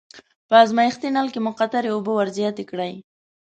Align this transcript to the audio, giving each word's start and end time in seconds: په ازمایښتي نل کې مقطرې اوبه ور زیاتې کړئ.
په 0.47 0.55
ازمایښتي 0.63 1.07
نل 1.15 1.27
کې 1.33 1.39
مقطرې 1.47 1.89
اوبه 1.93 2.11
ور 2.15 2.27
زیاتې 2.37 2.63
کړئ. 2.69 2.93